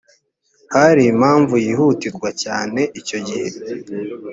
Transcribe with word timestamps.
hari 0.75 1.01
impamvu 1.13 1.53
yihutirwa 1.65 2.29
cyane 2.43 2.81
icyo 2.99 3.17
gihe 3.27 3.47